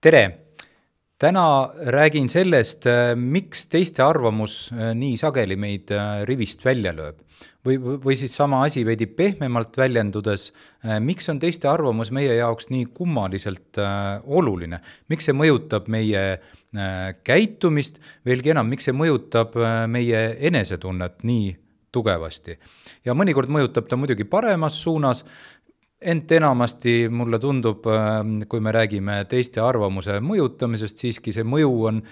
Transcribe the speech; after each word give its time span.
tere! 0.00 0.30
täna 1.20 1.72
räägin 1.92 2.28
sellest, 2.32 2.86
miks 3.20 3.66
teiste 3.68 4.00
arvamus 4.00 4.70
nii 4.72 5.18
sageli 5.20 5.58
meid 5.60 5.92
rivist 6.24 6.64
välja 6.64 6.94
lööb. 6.96 7.18
või, 7.66 7.76
või 7.76 8.16
siis 8.16 8.32
sama 8.32 8.62
asi 8.64 8.80
veidi 8.88 9.04
pehmemalt 9.06 9.76
väljendudes, 9.76 10.46
miks 11.04 11.28
on 11.28 11.38
teiste 11.42 11.68
arvamus 11.68 12.08
meie 12.10 12.38
jaoks 12.38 12.70
nii 12.72 12.86
kummaliselt 12.96 13.76
oluline, 14.24 14.80
miks 15.12 15.28
see 15.28 15.36
mõjutab 15.36 15.92
meie 15.92 16.40
käitumist, 17.24 18.00
veelgi 18.24 18.54
enam, 18.56 18.72
miks 18.72 18.88
see 18.88 18.96
mõjutab 18.96 19.60
meie 19.92 20.24
enesetunnet 20.48 21.20
nii 21.28 21.52
tugevasti. 21.92 22.58
ja 23.04 23.14
mõnikord 23.14 23.50
mõjutab 23.50 23.88
ta 23.88 23.98
muidugi 23.98 24.24
paremas 24.24 24.78
suunas, 24.82 25.24
ent 26.00 26.32
enamasti 26.32 27.08
mulle 27.12 27.38
tundub, 27.38 27.86
ähm, 27.86 28.40
kui 28.48 28.60
me 28.60 28.72
räägime 28.72 29.24
teiste 29.28 29.60
arvamuse 29.60 30.20
mõjutamisest, 30.24 31.02
siiski 31.02 31.32
see 31.32 31.44
mõju 31.44 31.72
on 31.90 32.02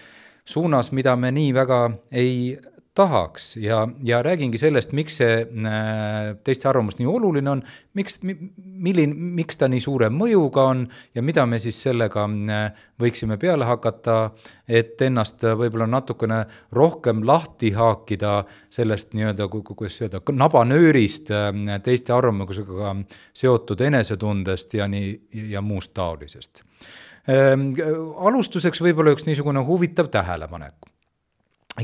suunas, 0.48 0.92
mida 0.92 1.16
me 1.16 1.33
nii 1.33 1.55
väga 1.56 1.80
ei 2.12 2.59
tahaks 2.98 3.57
ja, 3.62 3.84
ja 4.02 4.19
räägingi 4.27 4.59
sellest, 4.59 4.93
miks 4.97 5.19
see 5.20 5.34
äh, 5.45 6.33
teiste 6.45 6.69
arvamus 6.70 6.98
nii 6.98 7.06
oluline 7.06 7.52
on, 7.52 7.62
miks, 7.98 8.19
milline, 8.25 9.15
miks 9.39 9.61
ta 9.61 9.69
nii 9.70 9.80
suure 9.83 10.09
mõjuga 10.11 10.65
on 10.73 10.83
ja 11.15 11.23
mida 11.23 11.45
me 11.47 11.61
siis 11.62 11.79
sellega 11.87 12.27
äh, 12.27 12.83
võiksime 12.98 13.39
peale 13.39 13.69
hakata, 13.69 14.19
et 14.66 14.98
ennast 15.06 15.47
võib-olla 15.47 15.87
natukene 15.91 16.41
rohkem 16.75 17.23
lahti 17.29 17.70
haakida 17.77 18.41
sellest 18.75 19.15
nii-öelda, 19.15 19.48
kuidas 19.53 20.01
öelda, 20.03 20.23
nabanöörist 20.42 21.33
äh, 21.34 21.53
teiste 21.84 22.17
arvamusega 22.17 22.97
seotud 23.37 23.87
enesetundest 23.87 24.75
ja 24.75 24.91
nii, 24.91 25.15
ja 25.55 25.62
muust 25.62 25.95
taolisest. 25.95 26.65
Ähm, 27.28 27.70
alustuseks 28.17 28.80
võib-olla 28.83 29.12
üks 29.15 29.27
niisugune 29.28 29.62
huvitav 29.69 30.09
tähelepanek 30.11 30.89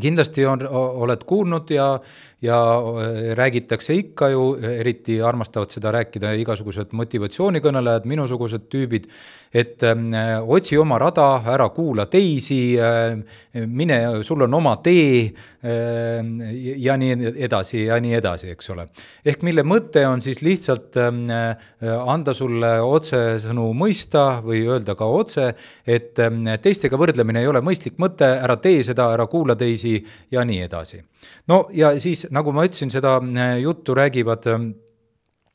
kindlasti 0.02 0.46
on, 0.46 0.62
oled 1.04 1.24
kuulnud 1.28 1.70
ja, 1.70 1.98
ja 2.42 2.58
äh, 2.76 3.34
räägitakse 3.36 3.94
ikka 3.94 4.28
ju, 4.28 4.44
eriti 4.80 5.20
armastavad 5.22 5.72
seda 5.72 5.92
rääkida 5.94 6.34
igasugused 6.42 6.92
motivatsioonikõnelejad, 6.96 8.08
minusugused 8.08 8.66
tüübid, 8.72 9.08
et 9.54 9.82
äh, 9.86 10.34
otsi 10.42 10.78
oma 10.80 10.98
rada, 10.98 11.28
ära 11.54 11.68
kuula 11.74 12.06
teisi 12.10 12.76
äh,, 12.80 13.16
mine, 13.54 14.00
sul 14.26 14.44
on 14.46 14.54
oma 14.60 14.76
tee 14.82 15.32
ja 15.64 16.96
nii 17.00 17.30
edasi 17.46 17.86
ja 17.86 17.96
nii 18.02 18.16
edasi, 18.18 18.50
eks 18.52 18.66
ole. 18.74 18.84
ehk 19.24 19.44
mille 19.46 19.62
mõte 19.64 20.02
on 20.04 20.20
siis 20.20 20.42
lihtsalt 20.44 20.98
anda 20.98 22.34
sulle 22.36 22.74
otsesõnu 22.84 23.70
mõista 23.78 24.42
või 24.44 24.60
öelda 24.68 24.92
ka 24.98 25.08
otse, 25.08 25.46
et 25.86 26.20
teistega 26.60 27.00
võrdlemine 27.00 27.40
ei 27.40 27.48
ole 27.48 27.62
mõistlik 27.64 27.96
mõte, 28.02 28.28
ära 28.44 28.58
tee 28.60 28.82
seda, 28.84 29.08
ära 29.16 29.24
kuula 29.30 29.56
teisi 29.56 29.96
ja 30.30 30.44
nii 30.44 30.60
edasi. 30.66 31.00
no 31.48 31.64
ja 31.72 31.94
siis 32.00 32.26
nagu 32.34 32.54
ma 32.54 32.64
ütlesin, 32.66 32.92
seda 32.92 33.18
äh, 33.22 33.58
juttu 33.62 33.94
räägivad 33.96 34.46
äh, 34.50 34.64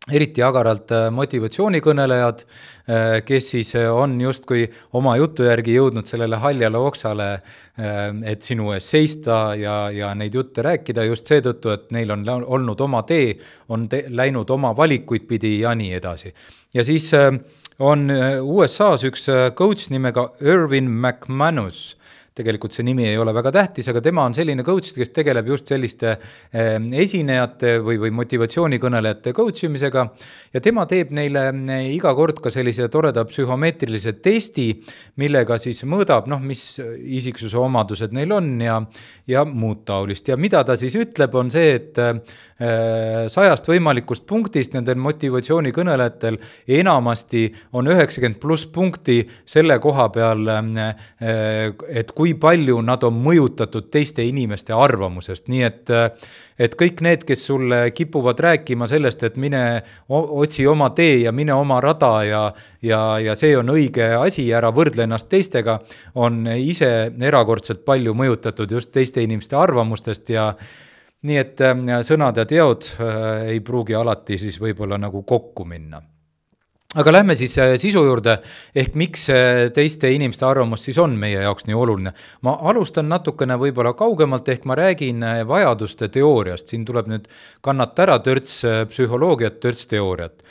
eriti 0.09 0.41
agaralt 0.44 0.91
äh, 0.95 1.09
motivatsioonikõnelejad, 1.13 2.45
kes 3.21 3.47
siis 3.52 3.75
on 3.77 4.16
justkui 4.17 4.63
oma 4.97 5.11
jutu 5.19 5.45
järgi 5.45 5.75
jõudnud 5.75 6.08
sellele 6.09 6.39
haljale 6.41 6.80
oksale, 6.81 7.27
et 8.25 8.41
sinu 8.41 8.71
ees 8.73 8.88
seista 8.89 9.52
ja, 9.53 9.75
ja 9.94 10.09
neid 10.17 10.33
jutte 10.33 10.63
rääkida 10.66 11.05
just 11.05 11.30
seetõttu, 11.30 11.69
et 11.69 11.91
neil 11.94 12.09
on 12.16 12.23
olnud 12.25 12.81
oma 12.81 13.03
tee, 13.05 13.36
on 13.69 13.86
te 13.91 14.08
läinud 14.09 14.49
oma 14.49 14.73
valikuid 14.73 15.27
pidi 15.30 15.59
ja 15.59 15.75
nii 15.77 15.91
edasi. 15.99 16.33
ja 16.73 16.83
siis 16.88 17.11
on 17.77 18.09
USA-s 18.41 19.05
üks 19.05 19.30
coach 19.53 19.93
nimega 19.93 20.31
Irvin 20.41 20.89
McManus 20.89 21.99
tegelikult 22.40 22.76
see 22.76 22.86
nimi 22.88 23.08
ei 23.09 23.18
ole 23.20 23.34
väga 23.36 23.52
tähtis, 23.56 23.90
aga 23.92 24.02
tema 24.04 24.26
on 24.28 24.36
selline 24.38 24.64
coach, 24.68 24.94
kes 24.95 25.12
tegeleb 25.16 25.52
just 25.52 25.70
selliste 25.70 26.16
ehm, 26.16 26.90
esinejate 27.04 27.78
või, 27.86 28.00
või 28.02 28.14
motivatsioonikõnelejate 28.22 29.33
coach 29.38 29.67
imisega. 29.67 30.05
ja 30.54 30.64
tema 30.64 30.86
teeb 30.89 31.11
neile 31.16 31.48
iga 31.92 32.14
kord 32.17 32.42
ka 32.44 32.52
sellise 32.54 32.89
toreda 32.89 33.26
psühhomeetrilise 33.28 34.16
testi, 34.23 34.70
millega 35.22 35.60
siis 35.61 35.83
mõõdab, 35.83 36.30
noh, 36.32 36.42
mis 36.42 36.64
isiksuse 37.20 37.58
omadused 37.60 38.16
neil 38.16 38.32
on 38.36 38.54
ja, 38.64 38.80
ja 39.28 39.45
muud 39.45 39.83
taolist 39.88 40.32
ja 40.32 40.38
mida 40.38 40.64
ta 40.64 40.78
siis 40.80 40.95
ütleb, 40.99 41.36
on 41.36 41.52
see, 41.54 41.76
et 41.80 42.04
sajast 42.59 43.67
võimalikust 43.71 44.25
punktist 44.27 44.73
nendel 44.75 44.97
motivatsioonikõnelejatel 44.99 46.37
enamasti 46.80 47.45
on 47.73 47.87
üheksakümmend 47.87 48.39
pluss 48.42 48.67
punkti 48.67 49.21
selle 49.47 49.77
koha 49.80 50.09
peal, 50.11 50.43
eh, 50.47 51.71
et 52.02 52.11
kui 52.11 52.33
palju 52.33 52.81
nad 52.81 53.03
on 53.08 53.15
mõjutatud 53.23 53.87
teiste 53.92 54.25
inimeste 54.27 54.73
arvamusest, 54.75 55.48
nii 55.48 55.64
et 55.64 55.98
et 56.59 56.73
kõik 56.75 56.99
need, 56.99 57.23
kes 57.23 57.45
sulle 57.48 57.77
kipuvad 57.95 58.39
rääkima 58.43 58.87
sellest, 58.87 59.23
et 59.23 59.37
mine 59.39 59.81
otsi 60.09 60.67
oma 60.67 60.89
tee 60.89 61.21
ja 61.21 61.31
mine 61.31 61.53
oma 61.55 61.80
rada 61.81 62.11
ja 62.27 62.42
ja, 62.81 63.19
ja 63.19 63.36
see 63.36 63.55
on 63.58 63.71
õige 63.71 64.11
asi, 64.19 64.49
ära 64.53 64.71
võrdle 64.75 65.05
ennast 65.08 65.30
teistega, 65.31 65.80
on 66.15 66.48
ise 66.58 67.11
erakordselt 67.21 67.86
palju 67.86 68.14
mõjutatud 68.14 68.71
just 68.71 68.92
teiste 68.92 69.23
inimeste 69.23 69.55
arvamustest 69.55 70.30
ja 70.30 70.53
nii 71.27 71.39
et 71.41 71.61
sõnad 72.07 72.37
ja 72.39 72.45
teod 72.47 72.85
äh, 72.95 73.49
ei 73.55 73.59
pruugi 73.65 73.97
alati 73.97 74.37
siis 74.39 74.59
võib-olla 74.61 74.99
nagu 75.02 75.23
kokku 75.27 75.65
minna. 75.67 76.02
Aga 76.97 77.11
lähme 77.11 77.35
siis 77.37 77.53
äh, 77.61 77.75
sisu 77.77 78.02
juurde, 78.07 78.39
ehk 78.73 78.95
miks 78.97 79.27
äh, 79.33 79.67
teiste 79.75 80.09
inimeste 80.09 80.47
arvamus 80.47 80.87
siis 80.87 80.97
on 80.97 81.17
meie 81.19 81.43
jaoks 81.43 81.67
nii 81.67 81.75
oluline. 81.77 82.13
ma 82.41 82.55
alustan 82.71 83.09
natukene 83.11 83.59
võib-olla 83.59 83.93
kaugemalt, 83.93 84.47
ehk 84.49 84.65
ma 84.65 84.80
räägin 84.80 85.25
vajaduste 85.47 86.09
teooriast, 86.09 86.71
siin 86.71 86.85
tuleb 86.85 87.11
nüüd 87.11 87.30
kannata 87.61 88.07
ära 88.07 88.19
törts 88.25 88.63
psühholoogiat, 88.89 89.59
törts 89.59 89.87
teooriat 89.91 90.43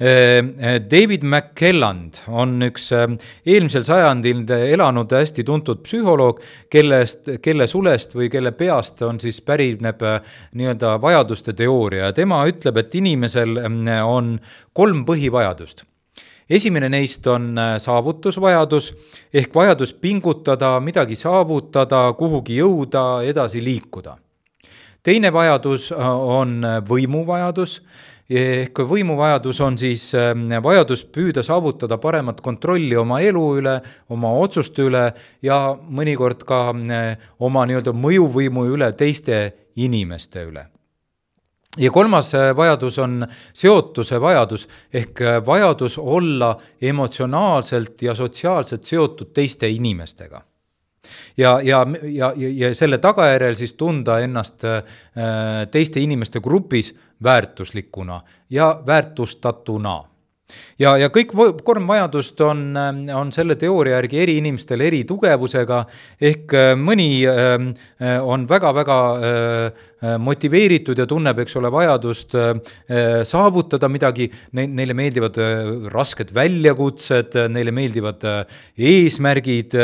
David 0.00 1.22
McKelland 1.22 2.18
on 2.26 2.56
üks 2.66 2.88
äh, 2.96 3.06
eelmisel 3.46 3.84
sajandil 3.86 4.42
elanud 4.50 5.12
hästi 5.14 5.44
tuntud 5.46 5.84
psühholoog, 5.86 6.40
kellest, 6.70 7.30
kelle 7.42 7.68
sulest 7.70 8.16
või 8.18 8.26
kelle 8.32 8.50
peast 8.58 9.02
on 9.06 9.20
siis 9.22 9.38
pärineb 9.46 10.02
nii-öelda 10.58 10.96
vajaduste 11.02 11.54
teooria 11.54 12.08
ja 12.10 12.12
tema 12.16 12.42
ütleb, 12.50 12.82
et 12.82 12.94
inimesel 12.98 13.58
on 14.02 14.38
kolm 14.74 15.04
põhivajadust 15.06 15.84
esimene 16.50 16.88
neist 16.92 17.26
on 17.26 17.54
saavutusvajadus 17.80 18.90
ehk 19.34 19.54
vajadus 19.54 19.94
pingutada, 19.94 20.76
midagi 20.80 21.16
saavutada, 21.16 22.12
kuhugi 22.18 22.58
jõuda, 22.60 23.22
edasi 23.24 23.64
liikuda. 23.64 24.16
teine 25.02 25.32
vajadus 25.32 25.92
on 25.92 26.62
võimuvajadus 26.88 27.82
ehk 28.30 28.80
võimuvajadus 28.88 29.60
on 29.64 29.76
siis 29.78 30.06
ähm, 30.16 30.48
vajadus 30.62 31.04
püüda 31.12 31.42
saavutada 31.44 31.98
paremat 32.00 32.40
kontrolli 32.40 32.96
oma 32.96 33.20
elu 33.20 33.44
üle, 33.60 33.74
oma 34.08 34.32
otsuste 34.40 34.86
üle 34.88 35.04
ja 35.44 35.58
mõnikord 35.74 36.46
ka 36.48 36.68
äh, 36.72 37.26
oma 37.38 37.66
nii-öelda 37.68 37.92
mõjuvõimu 37.92 38.68
üle 38.72 38.92
teiste 38.96 39.42
inimeste 39.76 40.46
üle. 40.48 40.64
Ja 41.78 41.90
kolmas 41.90 42.32
äh, 42.38 42.52
vajadus 42.56 42.98
on 43.02 43.26
seotuse 43.52 44.20
vajadus 44.20 44.68
ehk 44.92 45.20
äh, 45.20 45.38
vajadus 45.46 45.98
olla 45.98 46.54
emotsionaalselt 46.80 48.02
ja 48.02 48.14
sotsiaalselt 48.14 48.84
seotud 48.84 49.34
teiste 49.34 49.68
inimestega 49.68 50.40
ja, 51.36 51.60
ja, 51.62 51.86
ja, 52.02 52.32
ja 52.36 52.74
selle 52.74 52.98
tagajärjel 52.98 53.56
siis 53.56 53.74
tunda 53.74 54.18
ennast 54.20 54.64
äh, 54.64 54.82
teiste 55.70 56.00
inimeste 56.00 56.40
grupis 56.40 56.94
väärtuslikuna 57.22 58.20
ja 58.50 58.82
väärtustatuna 58.86 60.02
ja, 60.80 60.94
ja 61.00 61.10
kõik 61.12 61.32
kolm 61.64 61.88
vajadust 61.88 62.40
on, 62.44 62.66
on 63.14 63.32
selle 63.34 63.56
teooria 63.60 63.98
järgi 63.98 64.20
eri 64.24 64.36
inimestel 64.42 64.84
eri 64.84 65.02
tugevusega, 65.08 65.84
ehk 66.20 66.54
äh, 66.58 66.72
mõni 66.78 67.08
äh, 67.28 67.56
on 68.22 68.48
väga-väga 68.50 69.00
motiveeritud 70.20 70.98
ja 71.00 71.06
tunneb, 71.08 71.38
eks 71.40 71.56
ole, 71.56 71.70
vajadust 71.72 72.34
saavutada 73.24 73.88
midagi, 73.88 74.26
neile 74.52 74.92
meeldivad 74.96 75.38
rasked 75.92 76.32
väljakutsed, 76.36 77.38
neile 77.52 77.72
meeldivad 77.74 78.26
eesmärgid, 78.76 79.76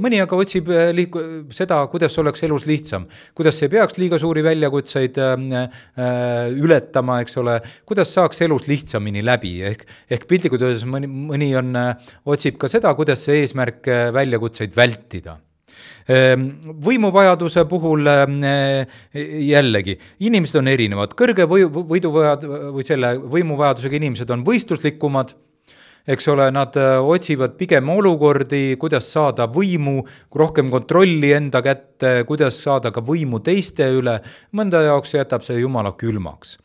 mõni 0.00 0.20
aga 0.20 0.40
otsib 0.44 0.68
liiku-, 0.98 1.24
seda, 1.56 1.80
kuidas 1.92 2.18
oleks 2.20 2.44
elus 2.44 2.68
lihtsam, 2.68 3.06
kuidas 3.36 3.62
ei 3.64 3.72
peaks 3.72 3.96
liiga 4.02 4.20
suuri 4.20 4.44
väljakutseid 4.44 5.20
ületama, 6.60 7.20
eks 7.24 7.40
ole, 7.40 7.58
kuidas 7.88 8.12
saaks 8.18 8.44
elus 8.44 8.68
lihtsamini 8.68 9.24
läbi, 9.24 9.56
ehk, 9.70 9.84
ehk 10.12 10.28
piltlikult 10.30 10.64
öeldes 10.64 10.84
mõni, 10.88 11.08
mõni 11.08 11.50
on, 11.58 11.74
äh, 11.78 12.12
otsib 12.30 12.58
ka 12.60 12.70
seda, 12.70 12.94
kuidas 12.98 13.24
see 13.26 13.42
eesmärk 13.42 13.88
äh, 13.90 14.08
väljakutseid 14.14 14.74
vältida. 14.76 15.38
Ehm, 16.08 16.50
võimuvajaduse 16.84 17.64
puhul 17.68 18.06
äh, 18.08 18.26
jällegi, 19.14 19.96
inimesed 20.24 20.60
on 20.60 20.68
erinevad, 20.72 21.16
kõrge 21.18 21.48
või, 21.50 21.64
võiduvajad- 21.64 22.44
või 22.76 22.84
selle 22.86 23.16
võimuvajadusega 23.18 23.98
inimesed 24.00 24.30
on 24.30 24.44
võistluslikumad 24.46 25.34
eks 26.04 26.26
ole, 26.28 26.50
nad 26.52 26.74
otsivad 26.76 27.54
pigem 27.56 27.88
olukordi, 27.88 28.76
kuidas 28.76 29.06
saada 29.08 29.46
võimu, 29.48 30.02
rohkem 30.36 30.68
kontrolli 30.72 31.32
enda 31.32 31.62
kätte, 31.64 32.18
kuidas 32.28 32.58
saada 32.60 32.92
ka 32.92 33.00
võimu 33.00 33.40
teiste 33.40 33.88
üle, 33.88 34.18
mõnda 34.52 34.84
jaoks 34.84 35.16
jätab 35.16 35.46
see 35.48 35.62
jumala 35.62 35.94
külmaks 35.96 36.58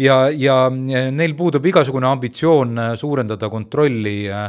ja, 0.00 0.16
ja 0.32 0.56
neil 0.70 1.34
puudub 1.38 1.66
igasugune 1.70 2.08
ambitsioon 2.10 2.78
äh, 2.78 2.90
suurendada 2.98 3.50
kontrolli 3.52 4.16
äh, 4.30 4.48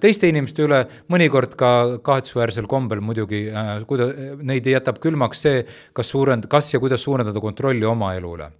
teiste 0.00 0.30
inimeste 0.30 0.64
üle, 0.66 0.84
mõnikord 1.12 1.56
ka 1.58 1.72
kahetsusväärsel 2.06 2.70
kombel 2.70 3.02
muidugi, 3.04 3.46
kuida-, 3.88 4.10
neid 4.46 4.66
jätab 4.70 5.00
külmaks 5.02 5.46
see, 5.46 5.62
kas 5.96 6.12
suurend-, 6.14 6.48
kas 6.50 6.74
ja 6.74 6.82
kuidas 6.82 7.04
suurendada 7.04 7.42
kontrolli 7.42 7.86
oma 7.88 8.14
elu 8.18 8.34
üle 8.38 8.50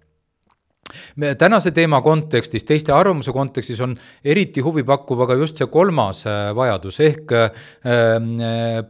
me 1.15 1.29
tänase 1.39 1.71
teema 1.71 2.01
kontekstis, 2.03 2.65
teiste 2.67 2.91
arvamuse 2.91 3.31
kontekstis 3.31 3.79
on 3.79 3.93
eriti 4.27 4.59
huvipakkuv 4.59 5.21
aga 5.23 5.37
just 5.39 5.61
see 5.61 5.69
kolmas 5.71 6.25
vajadus 6.57 6.99
ehk 7.05 7.31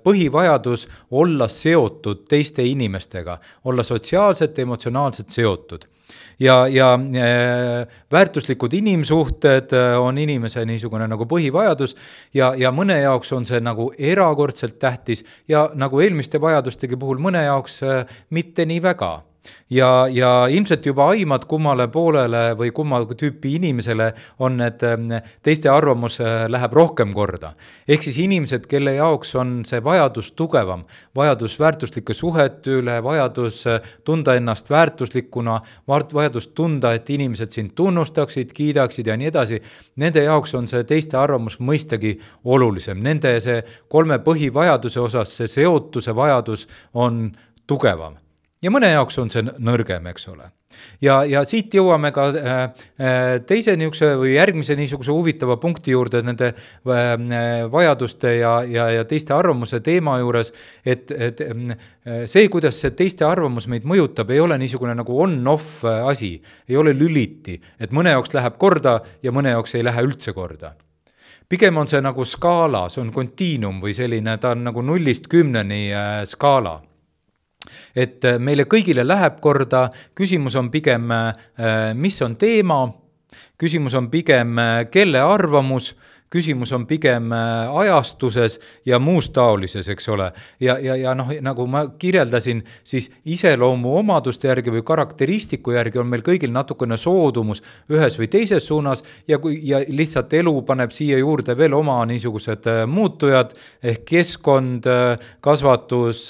põhivajadus 0.02 0.88
olla 1.22 1.46
seotud 1.46 2.26
teiste 2.26 2.66
inimestega, 2.66 3.38
olla 3.70 3.86
sotsiaalselt, 3.86 4.58
emotsionaalselt 4.66 5.30
seotud 5.30 5.86
ja, 6.40 6.68
ja 6.68 6.94
äh, 6.94 7.88
väärtuslikud 8.12 8.74
inimsuhted 8.74 9.74
äh, 9.74 9.98
on 10.02 10.18
inimese 10.18 10.66
niisugune 10.66 11.08
nagu 11.08 11.28
põhivajadus 11.30 11.96
ja, 12.34 12.54
ja 12.58 12.72
mõne 12.72 13.02
jaoks 13.02 13.34
on 13.38 13.46
see 13.46 13.62
nagu 13.64 13.92
erakordselt 13.98 14.80
tähtis 14.80 15.26
ja 15.48 15.70
nagu 15.76 16.02
eelmiste 16.02 16.42
vajadustegi 16.42 17.00
puhul 17.00 17.22
mõne 17.22 17.44
jaoks 17.46 17.82
äh, 17.84 18.06
mitte 18.30 18.66
nii 18.66 18.82
väga 18.84 19.18
ja, 19.70 20.08
ja 20.12 20.48
ilmselt 20.50 20.86
juba 20.86 21.08
aimad, 21.14 21.46
kummale 21.50 21.88
poolele 21.92 22.42
või 22.58 22.72
kumma 22.76 23.02
tüüpi 23.06 23.56
inimesele 23.58 24.12
on 24.40 24.58
need 24.60 24.84
ähm, 24.86 25.08
teiste 25.44 25.70
arvamus 25.72 26.20
äh, 26.22 26.46
läheb 26.52 26.74
rohkem 26.74 27.14
korda. 27.14 27.54
ehk 27.88 28.04
siis 28.04 28.20
inimesed, 28.22 28.68
kelle 28.70 28.94
jaoks 28.96 29.36
on 29.36 29.62
see 29.66 29.84
vajadus 29.84 30.32
tugevam, 30.32 30.86
vajadus 31.16 31.60
väärtuslike 31.60 32.14
suhete 32.14 32.78
üle, 32.82 33.00
vajadus 33.04 33.66
äh, 33.68 33.94
tunda 34.04 34.36
ennast 34.36 34.70
väärtuslikuna, 34.70 35.60
vajadus 35.88 36.48
tunda, 36.48 36.94
et 36.94 37.10
inimesed 37.10 37.52
sind 37.52 37.76
tunnustaksid, 37.76 38.54
kiidaksid 38.54 39.08
ja 39.08 39.18
nii 39.18 39.32
edasi, 39.32 39.62
nende 39.96 40.24
jaoks 40.24 40.56
on 40.56 40.68
see 40.68 40.84
teiste 40.84 41.18
arvamus 41.18 41.60
mõistagi 41.60 42.18
olulisem, 42.44 43.00
nende 43.04 43.38
see 43.40 43.62
kolme 43.90 44.20
põhivajaduse 44.20 45.00
osas 45.00 45.38
see 45.38 45.48
seotuse 45.48 46.16
vajadus 46.16 46.68
on 46.94 47.32
tugevam 47.68 48.20
ja 48.62 48.72
mõne 48.74 48.92
jaoks 48.92 49.18
on 49.22 49.32
see 49.34 49.44
nõrgem, 49.46 50.06
eks 50.12 50.28
ole. 50.32 50.50
ja, 51.04 51.22
ja 51.28 51.42
siit 51.48 51.74
jõuame 51.76 52.12
ka 52.16 52.28
äh, 52.30 52.60
äh, 53.02 53.30
teise 53.48 53.74
niisuguse 53.78 54.12
või 54.22 54.36
järgmise 54.36 54.76
niisuguse 54.78 55.12
huvitava 55.12 55.58
punkti 55.62 55.96
juurde 55.96 56.22
nende 56.26 56.52
äh, 56.54 57.16
vajaduste 57.72 58.36
ja, 58.38 58.54
ja, 58.64 58.88
ja 58.98 59.08
teiste 59.10 59.34
arvamuse 59.36 59.82
teema 59.84 60.18
juures, 60.22 60.54
et, 60.86 61.12
et 61.12 61.42
see, 62.30 62.46
kuidas 62.54 62.80
see 62.82 62.94
teiste 62.98 63.26
arvamus 63.28 63.68
meid 63.72 63.88
mõjutab, 63.88 64.32
ei 64.32 64.44
ole 64.44 64.58
niisugune 64.62 64.96
nagu 64.98 65.18
on-off 65.26 65.84
asi, 65.86 66.36
ei 66.70 66.78
ole 66.78 66.94
lüliti, 66.98 67.58
et 67.80 67.92
mõne 67.92 68.14
jaoks 68.16 68.34
läheb 68.38 68.62
korda 68.62 69.00
ja 69.24 69.34
mõne 69.34 69.58
jaoks 69.58 69.76
ei 69.76 69.86
lähe 69.86 70.06
üldse 70.06 70.38
korda 70.38 70.76
pigem 71.52 71.76
on 71.82 71.90
see 71.90 72.00
nagu 72.00 72.24
skaala, 72.24 72.86
see 72.88 73.02
on 73.02 73.10
kontiinum 73.12 73.82
või 73.84 73.92
selline, 73.92 74.38
ta 74.40 74.54
on 74.56 74.62
nagu 74.70 74.86
nullist 74.88 75.26
kümneni 75.28 75.90
skaala 76.30 76.78
et 77.96 78.26
äh, 78.26 78.40
meile 78.40 78.66
kõigile 78.70 79.06
läheb 79.08 79.40
korda, 79.44 79.88
küsimus 80.18 80.56
on 80.60 80.72
pigem, 80.74 81.12
äh, 81.12 81.92
mis 81.96 82.22
on 82.26 82.36
teema, 82.42 82.84
küsimus 83.62 83.96
on 83.98 84.10
pigem, 84.14 84.58
äh, 84.60 84.86
kelle 84.92 85.22
arvamus 85.22 85.94
küsimus 86.32 86.72
on 86.72 86.86
pigem 86.88 87.32
äh, 87.36 87.76
ajastuses 87.82 88.60
ja 88.86 89.00
muus 89.00 89.30
taolises, 89.30 89.90
eks 89.92 90.10
ole. 90.10 90.32
ja, 90.60 90.78
ja, 90.80 90.96
ja 90.96 91.16
noh, 91.16 91.32
nagu 91.44 91.66
ma 91.68 91.84
kirjeldasin, 92.00 92.64
siis 92.84 93.10
iseloomuomaduste 93.26 94.48
järgi 94.48 94.72
või 94.72 94.84
karakteristiku 94.88 95.76
järgi 95.76 96.00
on 96.00 96.08
meil 96.08 96.24
kõigil 96.26 96.54
natukene 96.56 96.98
soodumus 96.98 97.64
ühes 97.92 98.16
või 98.20 98.30
teises 98.32 98.68
suunas 98.68 99.04
ja 99.28 99.40
kui, 99.44 99.60
ja 99.68 99.82
lihtsalt 99.88 100.34
elu 100.40 100.56
paneb 100.68 100.96
siia 100.96 101.20
juurde 101.20 101.58
veel 101.58 101.76
oma 101.76 102.00
niisugused 102.08 102.70
äh, 102.72 102.84
muutujad 102.88 103.52
ehk 103.84 104.06
keskkond, 104.12 104.88
äh, 104.88 105.32
kasvatus, 105.42 106.28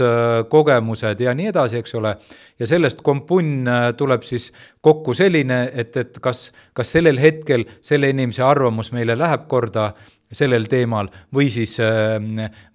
kogemused 0.50 1.20
ja 1.22 1.34
nii 1.36 1.52
edasi, 1.52 1.82
eks 1.82 1.96
ole 2.00 2.16
ja 2.60 2.68
sellest 2.70 3.02
kompunn 3.06 3.70
tuleb 3.98 4.24
siis 4.26 4.50
kokku 4.82 5.14
selline, 5.18 5.64
et, 5.74 5.96
et 5.98 6.18
kas, 6.22 6.50
kas 6.78 6.92
sellel 6.94 7.20
hetkel 7.22 7.66
selle 7.86 8.10
inimese 8.14 8.44
arvamus 8.46 8.92
meile 8.96 9.16
läheb 9.18 9.48
korda 9.52 9.91
sellel 10.32 10.68
teemal 10.72 11.10
või 11.36 11.50
siis, 11.52 11.76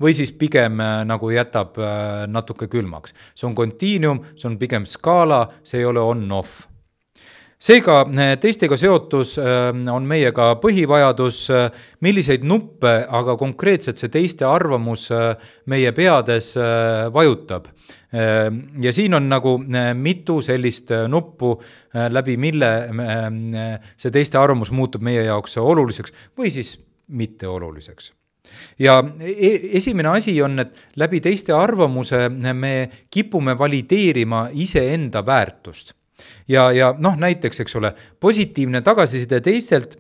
või 0.00 0.14
siis 0.16 0.32
pigem 0.36 0.80
nagu 1.08 1.30
jätab 1.32 1.80
natuke 2.28 2.68
külmaks. 2.68 3.14
see 3.34 3.48
on 3.48 3.54
kontiinum, 3.56 4.22
see 4.36 4.50
on 4.50 4.58
pigem 4.60 4.84
skaala, 4.84 5.46
see 5.64 5.80
ei 5.80 5.88
ole 5.88 6.00
on-off 6.00 6.66
seega 7.56 8.02
teistega 8.40 8.76
seotus 8.76 9.36
on 9.40 10.08
meiega 10.08 10.50
põhivajadus, 10.60 11.38
milliseid 12.04 12.44
nuppe 12.44 12.92
aga 13.08 13.36
konkreetselt 13.40 14.00
see 14.00 14.12
teiste 14.12 14.44
arvamus 14.48 15.08
meie 15.72 15.92
peades 15.96 16.52
vajutab 17.14 17.70
ja 18.12 18.92
siin 18.92 19.16
on 19.16 19.28
nagu 19.28 19.56
mitu 19.96 20.40
sellist 20.44 20.92
nuppu, 21.08 21.56
läbi 21.92 22.36
mille 22.40 22.72
see 23.96 24.12
teiste 24.12 24.40
arvamus 24.40 24.72
muutub 24.72 25.04
meie 25.04 25.24
jaoks 25.24 25.56
oluliseks 25.60 26.12
või 26.36 26.52
siis 26.52 26.76
mitteoluliseks 27.08 28.12
ja 28.78 29.04
e-, 29.20 29.76
esimene 29.78 30.08
asi 30.08 30.36
on, 30.42 30.58
et 30.58 30.96
läbi 30.96 31.20
teiste 31.20 31.52
arvamuse 31.52 32.28
me 32.30 32.74
kipume 33.10 33.58
valideerima 33.58 34.48
iseenda 34.52 35.26
väärtust. 35.26 35.92
ja, 36.48 36.70
ja 36.72 36.94
noh, 36.98 37.16
näiteks, 37.16 37.60
eks 37.60 37.76
ole, 37.76 37.94
positiivne 38.20 38.80
tagasiside 38.80 39.40
teistelt 39.40 39.98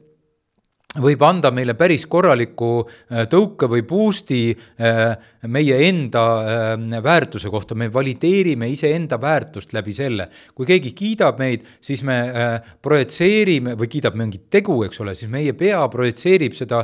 võib 1.02 1.22
anda 1.26 1.50
meile 1.54 1.74
päris 1.78 2.06
korraliku 2.10 2.70
äh, 2.82 3.24
tõuke 3.30 3.68
või 3.70 3.84
boost'i 3.86 4.40
äh, 4.52 5.02
meie 5.52 5.78
enda 5.88 6.24
äh, 6.40 7.02
väärtuse 7.04 7.50
kohta, 7.52 7.76
me 7.78 7.88
valideerime 7.92 8.68
iseenda 8.72 9.18
väärtust 9.20 9.74
läbi 9.76 9.92
selle. 9.92 10.28
kui 10.54 10.66
keegi 10.66 10.92
kiidab 10.96 11.38
meid, 11.38 11.64
siis 11.80 12.02
me 12.06 12.16
projitseerime 12.82 13.74
või 13.78 13.88
kiidab 13.90 14.16
mingit 14.18 14.46
tegu, 14.50 14.78
eks 14.86 15.00
ole, 15.00 15.14
siis 15.14 15.30
meie 15.30 15.52
pea 15.56 15.82
projitseerib 15.90 16.54
seda 16.56 16.82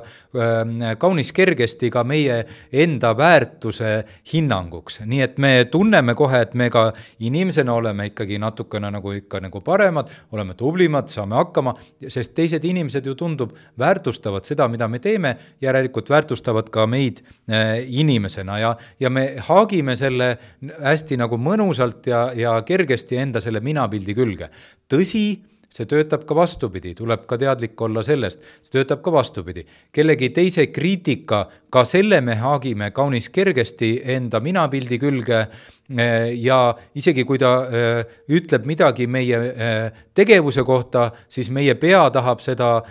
kaunis 1.00 1.32
kergesti 1.32 1.90
ka 1.92 2.02
meie 2.04 2.42
enda 2.72 3.12
väärtuse 3.16 3.92
hinnanguks. 4.32 5.00
nii 5.06 5.22
et 5.24 5.38
me 5.38 5.52
tunneme 5.70 6.14
kohe, 6.18 6.42
et 6.42 6.54
me 6.54 6.68
ka 6.70 6.90
inimesena 7.20 7.74
oleme 7.74 8.10
ikkagi 8.10 8.38
natukene 8.42 8.90
nagu 8.92 9.12
ikka 9.16 9.40
nagu 9.40 9.60
paremad, 9.64 10.10
oleme 10.32 10.54
tublimad, 10.58 11.08
saame 11.12 11.38
hakkama, 11.40 11.74
sest 12.08 12.34
teised 12.36 12.64
inimesed 12.64 13.06
ju 13.06 13.14
tundub 13.18 13.56
väärtused 13.78 14.01
väärtustavad 14.02 14.44
seda, 14.44 14.66
mida 14.68 14.88
me 14.88 14.98
teeme, 14.98 15.36
järelikult 15.62 16.10
väärtustavad 16.10 16.70
ka 16.70 16.86
meid 16.86 17.22
äh, 17.48 17.82
inimesena 17.86 18.58
ja, 18.58 18.76
ja 19.00 19.10
me 19.10 19.36
haagime 19.38 19.96
selle 19.96 20.36
hästi 20.82 21.16
nagu 21.20 21.38
mõnusalt 21.38 22.06
ja, 22.06 22.32
ja 22.34 22.60
kergesti 22.66 23.16
enda 23.16 23.40
selle 23.40 23.60
minapildi 23.60 24.14
külge. 24.14 24.50
tõsi 24.88 25.51
see 25.72 25.88
töötab 25.88 26.26
ka 26.28 26.36
vastupidi, 26.36 26.92
tuleb 26.96 27.26
ka 27.28 27.38
teadlik 27.40 27.80
olla 27.80 28.02
sellest, 28.04 28.42
see 28.62 28.76
töötab 28.76 29.02
ka 29.04 29.12
vastupidi. 29.12 29.64
kellegi 29.92 30.30
teise 30.30 30.66
kriitika, 30.66 31.46
ka 31.72 31.84
selle 31.88 32.20
me 32.20 32.36
haagime 32.36 32.90
kaunis 32.92 33.30
kergesti 33.32 33.94
enda 34.14 34.40
minapildi 34.40 34.98
külge 35.00 35.38
eh, 35.40 36.32
ja 36.36 36.58
isegi 36.94 37.24
kui 37.24 37.40
ta 37.40 37.52
eh, 37.64 38.18
ütleb 38.28 38.66
midagi 38.68 39.06
meie 39.06 39.38
eh, 39.38 40.02
tegevuse 40.14 40.64
kohta, 40.68 41.10
siis 41.28 41.48
meie 41.50 41.74
pea 41.80 42.04
tahab 42.12 42.44
seda 42.44 42.82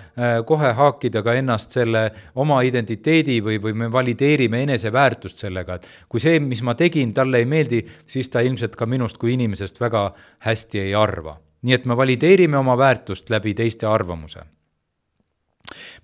kohe 0.47 0.71
haakida 0.73 1.21
ka 1.21 1.35
ennast 1.37 1.77
selle 1.77 2.07
oma 2.35 2.61
identiteedi 2.65 3.37
või, 3.45 3.59
või 3.61 3.77
me 3.83 3.91
valideerime 3.93 4.63
eneseväärtust 4.65 5.45
sellega, 5.45 5.77
et 5.77 5.87
kui 6.09 6.23
see, 6.23 6.39
mis 6.41 6.63
ma 6.65 6.73
tegin, 6.75 7.13
talle 7.13 7.43
ei 7.43 7.45
meeldi, 7.45 7.85
siis 8.09 8.29
ta 8.33 8.41
ilmselt 8.41 8.75
ka 8.75 8.89
minust 8.89 9.21
kui 9.21 9.35
inimesest 9.37 9.79
väga 9.81 10.07
hästi 10.49 10.85
ei 10.87 10.97
arva 10.97 11.37
nii 11.61 11.77
et 11.77 11.85
me 11.85 11.97
valideerime 11.97 12.57
oma 12.57 12.77
väärtust 12.77 13.29
läbi 13.29 13.53
teiste 13.53 13.87
arvamuse. 13.87 14.43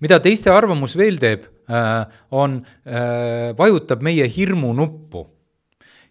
mida 0.00 0.20
teiste 0.20 0.50
arvamus 0.50 0.96
veel 0.96 1.18
teeb, 1.18 1.42
äh, 1.70 2.06
on, 2.30 2.62
äh, 2.86 3.56
vajutab 3.58 4.02
meie 4.02 4.28
hirmu 4.28 4.72
nuppu 4.72 5.26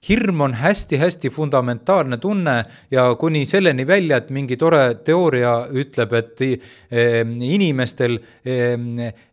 hirm 0.10 0.42
on 0.42 0.54
hästi-hästi 0.54 1.30
fundamentaalne 1.30 2.18
tunne 2.18 2.66
ja 2.92 3.16
kuni 3.16 3.46
selleni 3.46 3.88
välja, 3.88 4.18
et 4.18 4.30
mingi 4.30 4.58
tore 4.58 4.96
teooria 5.06 5.68
ütleb, 5.72 6.14
et 6.14 6.44
inimestel 7.42 8.20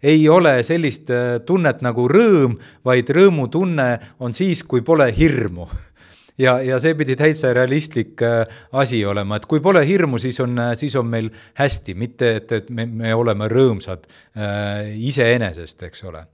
ei 0.02 0.28
ole 0.28 0.56
sellist 0.62 1.10
eh, 1.10 1.40
tunnet 1.46 1.82
nagu 1.84 2.08
rõõm, 2.10 2.58
vaid 2.84 3.10
rõõmutunne 3.10 3.88
on 4.20 4.34
siis, 4.34 4.62
kui 4.62 4.82
pole 4.82 5.10
hirmu 5.16 5.68
ja, 6.38 6.58
ja 6.62 6.78
see 6.82 6.94
pidi 6.98 7.16
täitsa 7.16 7.52
realistlik 7.56 8.22
äh, 8.22 8.44
asi 8.72 9.04
olema, 9.06 9.36
et 9.38 9.48
kui 9.50 9.62
pole 9.64 9.84
hirmu, 9.86 10.18
siis 10.22 10.40
on, 10.44 10.58
siis 10.78 10.96
on 11.00 11.10
meil 11.10 11.30
hästi, 11.60 11.94
mitte 11.98 12.36
et, 12.40 12.52
et 12.52 12.70
me, 12.70 12.86
me 12.86 13.14
oleme 13.14 13.48
rõõmsad 13.50 14.06
äh, 14.06 14.94
iseenesest, 15.10 15.82
eks 15.88 16.06
ole 16.10 16.26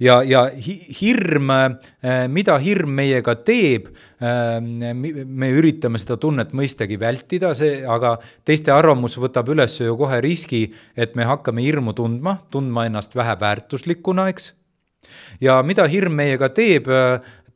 ja, 0.00 0.18
ja 0.22 0.44
hirm, 1.00 1.50
mida 2.32 2.56
hirm 2.62 2.94
meiega 2.98 3.34
teeb, 3.46 3.88
me 4.20 5.50
üritame 5.54 6.00
seda 6.00 6.18
tunnet 6.20 6.54
mõistagi 6.56 6.98
vältida, 7.00 7.52
see, 7.58 7.82
aga 7.86 8.16
teiste 8.46 8.72
arvamus 8.74 9.18
võtab 9.20 9.50
üles 9.54 9.78
ju 9.80 9.96
kohe 9.98 10.20
riski, 10.24 10.68
et 10.96 11.18
me 11.18 11.26
hakkame 11.28 11.64
hirmu 11.66 11.94
tundma, 11.98 12.38
tundma 12.54 12.86
ennast 12.88 13.16
väheväärtuslikuna, 13.18 14.28
eks. 14.32 14.52
ja 15.40 15.60
mida 15.66 15.86
hirm 15.90 16.16
meiega 16.18 16.50
teeb, 16.54 16.88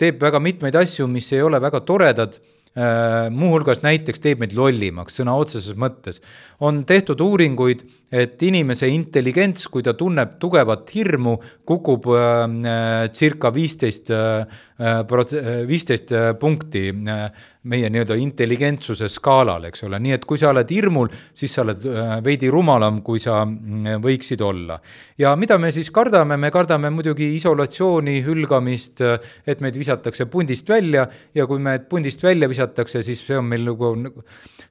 teeb 0.02 0.18
väga 0.22 0.42
mitmeid 0.42 0.76
asju, 0.82 1.06
mis 1.10 1.30
ei 1.32 1.44
ole 1.46 1.62
väga 1.62 1.84
toredad 1.86 2.40
muuhulgas 2.72 3.82
näiteks 3.84 4.22
teeb 4.24 4.40
meid 4.40 4.54
lollimaks 4.56 5.18
sõna 5.18 5.34
otseses 5.36 5.76
mõttes. 5.76 6.22
on 6.56 6.86
tehtud 6.88 7.20
uuringuid 7.20 7.82
et 8.12 8.42
inimese 8.44 8.88
intelligents, 8.92 9.64
kui 9.72 9.84
ta 9.84 9.94
tunneb 9.96 10.36
tugevat 10.42 10.90
hirmu, 10.92 11.38
kukub 11.68 12.10
äh, 12.12 12.44
äh 12.44 13.08
circa 13.16 13.50
viisteist 13.54 14.12
äh, 14.12 14.44
äh,, 14.78 15.64
viisteist 15.68 16.12
punkti 16.40 16.90
äh, 16.92 17.30
meie 17.70 17.90
nii-öelda 17.92 18.16
intelligentsuse 18.18 19.06
skaalal, 19.12 19.68
eks 19.68 19.84
ole, 19.86 20.00
nii 20.02 20.16
et 20.16 20.24
kui 20.26 20.40
sa 20.40 20.50
oled 20.50 20.70
hirmul, 20.74 21.10
siis 21.36 21.52
sa 21.54 21.62
oled 21.62 21.84
äh, 21.86 22.14
veidi 22.24 22.50
rumalam, 22.50 22.98
kui 23.06 23.20
sa 23.22 23.42
mm, 23.44 24.00
võiksid 24.02 24.42
olla. 24.42 24.80
ja 25.18 25.34
mida 25.38 25.58
me 25.62 25.70
siis 25.74 25.92
kardame, 25.94 26.36
me 26.40 26.50
kardame 26.50 26.90
muidugi 26.90 27.28
isolatsiooni, 27.36 28.18
hülgamist, 28.26 29.02
et 29.46 29.62
meid 29.62 29.78
visatakse 29.78 30.26
pundist 30.30 30.68
välja. 30.68 31.06
Ja 31.34 31.46
kui 31.46 31.60
meid 31.62 31.86
pundist 31.90 32.22
välja 32.22 32.48
visatakse, 32.50 33.02
siis 33.02 33.22
see 33.26 33.38
on 33.38 33.46
meil 33.48 33.64
nagu 33.68 33.92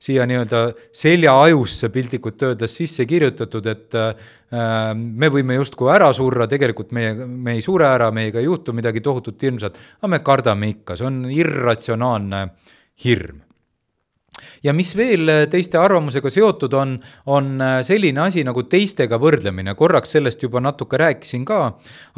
siia 0.02 0.26
nii-öelda 0.28 0.62
seljaajusse 0.98 1.90
piltlikult 1.94 2.44
öeldes 2.48 2.76
sisse 2.76 3.06
kirjutatud, 3.08 3.72
et 3.72 3.98
äh, 3.98 4.12
me 4.98 5.32
võime 5.32 5.56
justkui 5.60 5.92
ära 5.94 6.12
surra, 6.16 6.48
tegelikult 6.52 6.92
meie, 6.96 7.16
me 7.16 7.56
ei 7.56 7.64
sure 7.64 7.88
ära, 7.88 8.12
meiega 8.12 8.42
ei 8.42 8.50
juhtu 8.50 8.76
midagi 8.76 9.04
tohutut 9.06 9.42
hirmsat, 9.42 9.80
aga 10.02 10.12
me 10.12 10.22
kardame 10.26 10.72
ikka, 10.76 11.00
see 11.00 11.08
on 11.08 11.24
irratsionaalne 11.32 12.46
hirm. 13.04 13.42
Ja 14.64 14.74
mis 14.78 14.92
veel 14.98 15.30
äh, 15.30 15.44
teiste 15.50 15.80
arvamusega 15.82 16.30
seotud 16.32 16.74
on, 16.78 16.94
on 17.34 17.50
äh, 17.62 17.80
selline 17.86 18.22
asi 18.24 18.44
nagu 18.46 18.64
teistega 18.70 19.18
võrdlemine, 19.22 19.74
korraks 19.78 20.14
sellest 20.16 20.44
juba 20.46 20.62
natuke 20.64 21.00
rääkisin 21.02 21.44
ka, 21.48 21.60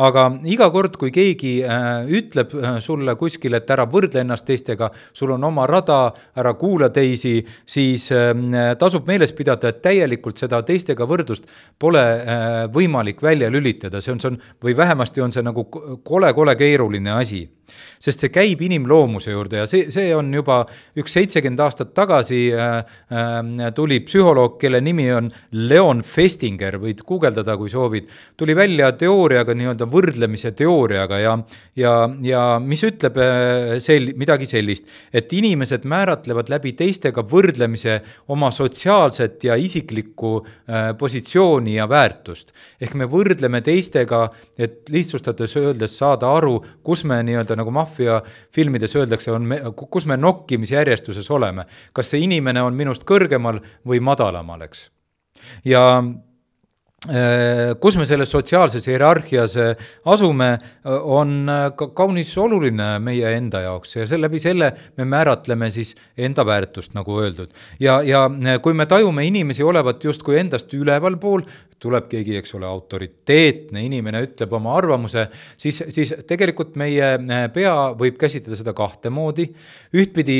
aga 0.03 0.25
iga 0.51 0.69
kord, 0.73 0.97
kui 0.99 1.11
keegi 1.15 1.53
äh, 1.63 2.03
ütleb 2.19 2.53
sulle 2.83 3.15
kuskil, 3.19 3.57
et 3.57 3.71
ära 3.71 3.87
võrdle 3.89 4.23
ennast 4.23 4.47
teistega, 4.47 4.91
sul 5.15 5.33
on 5.37 5.47
oma 5.47 5.67
rada, 5.69 6.01
ära 6.39 6.53
kuula 6.59 6.91
teisi, 6.93 7.37
siis 7.65 8.09
ähm, 8.15 8.51
tasub 8.79 9.07
meeles 9.07 9.33
pidada, 9.35 9.71
et 9.71 9.81
täielikult 9.83 10.41
seda 10.43 10.61
teistega 10.67 11.07
võrdlust 11.09 11.47
pole 11.79 12.03
võimalik 12.73 13.21
välja 13.23 13.49
lülitada, 13.51 14.01
see 14.03 14.13
on, 14.13 14.21
see 14.21 14.33
on, 14.33 14.39
või 14.63 14.75
vähemasti 14.77 15.23
on 15.23 15.31
see 15.33 15.43
nagu 15.45 15.65
kole-kole 16.03 16.55
keeruline 16.59 17.15
asi 17.15 17.45
sest 18.03 18.25
see 18.25 18.31
käib 18.33 18.61
inimloomuse 18.65 19.33
juurde 19.33 19.61
ja 19.61 19.67
see, 19.69 19.87
see 19.93 20.11
on 20.15 20.31
juba 20.33 20.63
üks 20.99 21.15
seitsekümmend 21.17 21.61
aastat 21.63 21.93
tagasi 21.95 22.41
äh, 22.55 22.77
äh, 23.13 23.69
tuli 23.75 23.99
psühholoog, 24.05 24.57
kelle 24.61 24.81
nimi 24.83 25.07
on 25.13 25.29
Leon 25.51 26.03
Festinger, 26.03 26.77
võid 26.81 27.03
guugeldada, 27.07 27.55
kui 27.59 27.71
soovid, 27.71 28.09
tuli 28.37 28.55
välja 28.57 28.91
teooriaga, 28.99 29.55
nii-öelda 29.57 29.87
võrdlemise 29.89 30.53
teooriaga 30.57 31.19
ja, 31.21 31.37
ja, 31.79 31.93
ja 32.25 32.43
mis 32.63 32.83
ütleb 32.87 33.19
äh, 33.21 33.75
sel-, 33.83 34.13
midagi 34.19 34.47
sellist, 34.49 34.89
et 35.13 35.31
inimesed 35.33 35.87
määratlevad 35.89 36.51
läbi 36.53 36.75
teistega 36.77 37.23
võrdlemise 37.27 37.99
oma 38.33 38.51
sotsiaalset 38.53 39.47
ja 39.47 39.57
isiklikku 39.59 40.35
äh, 40.41 40.91
positsiooni 40.97 41.77
ja 41.77 41.87
väärtust. 41.89 42.53
ehk 42.81 42.95
me 42.99 43.07
võrdleme 43.09 43.61
teistega, 43.63 44.27
et 44.57 44.89
lihtsustades 44.93 45.55
öeldes 45.59 45.97
saada 45.97 46.29
aru, 46.37 46.57
kus 46.83 47.03
me 47.07 47.21
nii-öelda 47.25 47.52
nagu 47.59 47.71
maffiafilmides 47.71 48.95
öeldakse, 48.95 49.31
on 49.31 49.47
me, 49.47 49.61
kus 49.75 50.05
me 50.09 50.17
nokkimisjärjestuses 50.17 51.31
oleme. 51.31 51.65
kas 51.93 52.13
see 52.13 52.23
inimene 52.25 52.61
on 52.61 52.75
minust 52.77 53.03
kõrgemal 53.07 53.61
või 53.87 53.99
madalamal, 54.03 54.61
eks. 54.67 54.89
ja 55.65 55.83
kus 57.83 57.97
me 57.99 58.05
selles 58.07 58.31
sotsiaalses 58.31 58.85
hierarhias 58.87 59.57
äh, 59.59 59.73
asume, 60.07 60.53
äh, 60.53 60.93
on 61.03 61.49
ka 61.75 61.89
kaunis 61.91 62.31
oluline 62.39 62.93
meie 63.03 63.33
enda 63.35 63.59
jaoks 63.65 63.97
ja 63.97 64.05
selle, 64.07 64.29
läbi 64.29 64.39
selle 64.39 64.69
me 64.97 65.07
määratleme 65.11 65.67
siis 65.73 65.97
enda 66.15 66.45
väärtust, 66.47 66.93
nagu 66.95 67.19
öeldud. 67.19 67.51
ja, 67.79 67.99
ja 68.07 68.23
kui 68.63 68.73
me 68.73 68.85
tajume 68.85 69.27
inimesi 69.27 69.63
olevat 69.63 70.03
justkui 70.03 70.39
endast 70.39 70.71
ülevalpool, 70.73 71.43
tuleb 71.83 72.07
keegi, 72.07 72.37
eks 72.39 72.55
ole, 72.55 72.69
autoriteetne 72.71 73.83
inimene, 73.83 74.23
ütleb 74.23 74.55
oma 74.55 74.77
arvamuse, 74.79 75.27
siis, 75.59 75.83
siis 75.91 76.15
tegelikult 76.27 76.77
meie 76.79 77.17
pea 77.51 77.75
võib 77.99 78.15
käsitleda 78.15 78.55
seda 78.55 78.71
kahte 78.77 79.11
moodi. 79.11 79.49
ühtpidi 79.91 80.39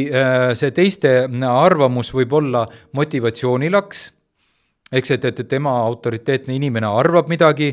see 0.55 0.71
teiste 0.71 1.15
arvamus 1.51 2.15
võib 2.15 2.39
olla 2.39 2.67
motivatsioonilaks 2.95 4.11
eks, 4.93 5.13
et, 5.15 5.25
et, 5.25 5.41
tema 5.49 5.73
autoriteetne 5.87 6.55
inimene 6.55 6.89
arvab 6.89 7.29
midagi, 7.31 7.71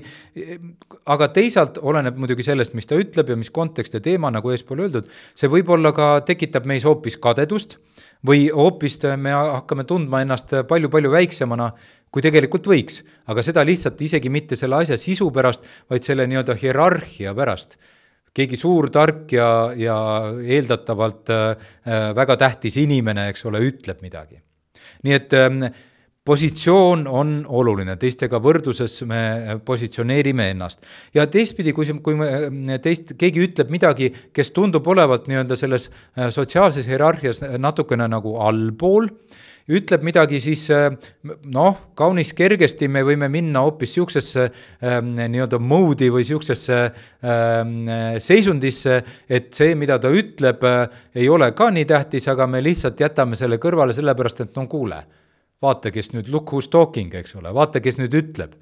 aga 1.11 1.29
teisalt 1.35 1.79
oleneb 1.83 2.19
muidugi 2.21 2.47
sellest, 2.47 2.75
mis 2.79 2.89
ta 2.89 2.99
ütleb 3.01 3.33
ja 3.33 3.39
mis 3.39 3.53
kontekst 3.55 3.97
ja 3.97 4.03
teema, 4.05 4.33
nagu 4.33 4.53
eespool 4.55 4.85
öeldud, 4.87 5.11
see 5.37 5.51
võib-olla 5.53 5.93
ka 5.97 6.11
tekitab 6.29 6.69
meis 6.71 6.87
hoopis 6.89 7.19
kadedust 7.21 7.79
või 8.27 8.49
hoopis 8.53 8.99
me 9.21 9.33
hakkame 9.37 9.87
tundma 9.89 10.23
ennast 10.25 10.53
palju-palju 10.69 11.13
väiksemana, 11.13 11.71
kui 12.11 12.25
tegelikult 12.25 12.67
võiks, 12.67 13.01
aga 13.31 13.45
seda 13.47 13.65
lihtsalt 13.67 14.01
isegi 14.03 14.33
mitte 14.33 14.59
selle 14.59 14.81
asja 14.83 14.99
sisu 15.01 15.31
pärast, 15.35 15.67
vaid 15.91 16.07
selle 16.07 16.27
nii-öelda 16.31 16.57
hierarhia 16.59 17.35
pärast. 17.37 17.79
Keegi 18.35 18.55
suur, 18.59 18.87
tark 18.95 19.33
ja, 19.35 19.73
ja 19.75 19.97
eeldatavalt 20.39 21.33
äh, 21.35 21.71
väga 22.15 22.37
tähtis 22.39 22.77
inimene, 22.79 23.27
eks 23.33 23.43
ole, 23.51 23.63
ütleb 23.67 24.05
midagi. 24.07 24.39
nii 25.03 25.15
et 25.17 25.35
äh, 25.35 25.49
positsioon 26.25 27.07
on 27.09 27.31
oluline, 27.49 27.95
teistega 27.97 28.39
võrdluses 28.45 28.99
me 29.09 29.59
positsioneerime 29.65 30.51
ennast. 30.53 30.83
ja 31.15 31.25
teistpidi, 31.27 31.73
kui 31.73 31.89
kui 32.05 32.17
me 32.17 32.79
teist, 32.83 33.15
keegi 33.19 33.47
ütleb 33.47 33.71
midagi, 33.73 34.11
kes 34.37 34.53
tundub 34.53 34.87
olevat 34.87 35.31
nii-öelda 35.31 35.57
selles 35.57 35.89
äh, 35.89 36.29
sotsiaalses 36.29 36.87
hierarhias 36.87 37.41
natukene 37.59 38.09
nagu 38.13 38.35
allpool, 38.37 39.09
ütleb 39.71 40.05
midagi, 40.05 40.43
siis 40.45 40.67
äh, 40.77 40.91
noh, 41.57 41.81
kaunis 41.97 42.35
kergesti 42.37 42.91
me 42.93 43.01
võime 43.07 43.31
minna 43.33 43.65
hoopis 43.65 43.95
niisugusesse 43.95 44.45
ähm, 44.85 45.15
nii-öelda 45.17 45.57
mode'i 45.57 46.11
või 46.13 46.21
niisugusesse 46.27 46.83
ähm, 47.25 47.89
seisundisse, 48.21 49.01
et 49.25 49.49
see, 49.57 49.73
mida 49.73 49.97
ta 49.99 50.13
ütleb, 50.13 50.69
äh, 50.69 51.01
ei 51.17 51.33
ole 51.33 51.49
ka 51.57 51.71
nii 51.73 51.89
tähtis, 51.89 52.29
aga 52.29 52.45
me 52.47 52.61
lihtsalt 52.61 53.01
jätame 53.01 53.41
selle 53.41 53.57
kõrvale, 53.63 53.97
sellepärast 53.97 54.45
et 54.45 54.61
no 54.61 54.69
kuule 54.69 55.01
vaata, 55.63 55.93
kes 55.93 56.13
nüüd 56.15 56.31
look 56.33 56.53
who's 56.53 56.69
talking, 56.73 57.13
eks 57.15 57.37
ole, 57.39 57.53
vaata, 57.55 57.83
kes 57.85 58.01
nüüd 58.01 58.17
ütleb. 58.17 58.57